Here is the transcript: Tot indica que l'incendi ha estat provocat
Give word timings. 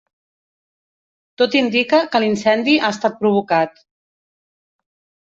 Tot 1.43 1.59
indica 1.61 2.01
que 2.15 2.23
l'incendi 2.25 2.77
ha 2.89 2.93
estat 2.97 3.23
provocat 3.23 3.89